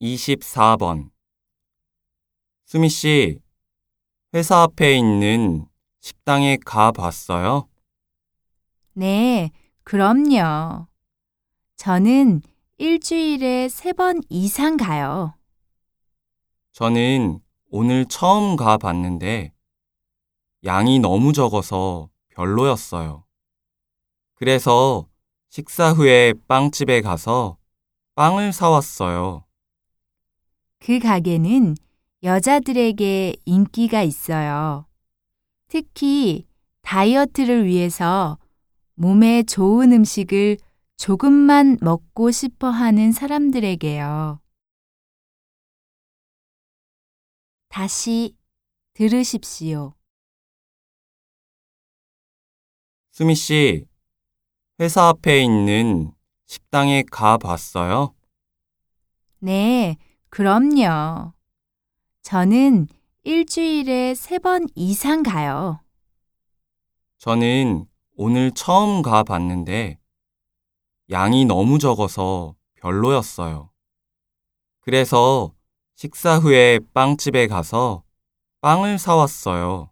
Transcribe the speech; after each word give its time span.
24번 0.00 1.10
수미 2.64 2.88
씨, 2.88 3.40
회사 4.32 4.62
앞에 4.62 4.96
있는 4.96 5.66
식당에 6.00 6.56
가 6.64 6.92
봤어요? 6.92 7.68
네, 8.94 9.50
그럼요. 9.84 10.86
저는 11.76 12.42
일주일에 12.78 13.68
세 13.68 13.92
번 13.92 14.20
이상 14.30 14.76
가요. 14.76 15.34
저는 16.72 17.40
오늘 17.70 18.06
처음 18.06 18.56
가 18.56 18.78
봤는데 18.78 19.52
양이 20.64 20.98
너무 21.00 21.32
적어서 21.32 22.08
별로였어요. 22.28 23.24
그래서 24.34 25.06
식사 25.50 25.90
후에 25.92 26.32
빵집에 26.48 27.00
가서 27.00 27.58
빵을 28.14 28.52
사왔어요. 28.52 29.44
그 30.80 30.98
가게는 30.98 31.76
여자들에게 32.22 33.36
인기가 33.44 34.02
있어요. 34.02 34.86
특히 35.68 36.46
다이어트를 36.82 37.66
위해서 37.66 38.38
몸에 38.94 39.42
좋은 39.42 39.92
음식을 39.92 40.56
조금만 40.96 41.76
먹고 41.80 42.30
싶어 42.30 42.70
하는 42.70 43.12
사람들에게요. 43.12 44.40
다시 47.68 48.34
들으십시오. 48.94 49.94
수미 53.12 53.34
씨, 53.34 53.86
회사 54.80 55.08
앞에 55.08 55.42
있는 55.42 56.10
식당에 56.46 57.04
가 57.10 57.36
봤어요? 57.36 58.14
네, 59.38 59.96
그럼요. 60.30 61.32
저는 62.22 62.86
일주일에 63.24 64.14
세 64.14 64.38
번 64.38 64.66
이상 64.74 65.22
가요. 65.22 65.80
저는 67.18 67.86
오늘 68.16 68.50
처음 68.52 69.02
가 69.02 69.22
봤는데 69.22 69.98
양이 71.10 71.44
너무 71.44 71.78
적어서 71.78 72.54
별로였어요. 72.76 73.70
그래서 74.80 75.52
식사 75.96 76.38
후에 76.38 76.78
빵집에 76.94 77.46
가서 77.46 78.04
빵을 78.60 78.98
사왔어요. 78.98 79.90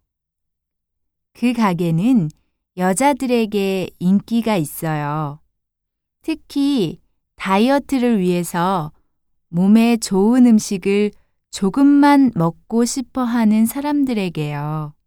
그 1.34 1.52
가게는 1.52 2.30
여자들에게 2.76 3.90
인기가 3.98 4.56
있어요. 4.56 5.40
특히 6.22 7.00
다이어트를 7.36 8.20
위해서 8.20 8.92
몸에 9.48 9.96
좋은 9.96 10.46
음식을 10.46 11.10
조금만 11.50 12.30
먹고 12.34 12.84
싶어 12.84 13.22
하는 13.24 13.66
사람들에게요. 13.66 14.97